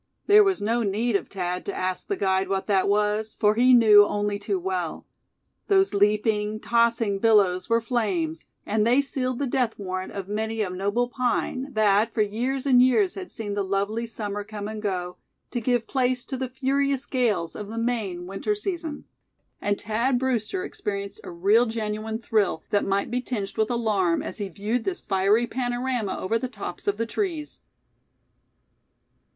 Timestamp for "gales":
17.05-17.55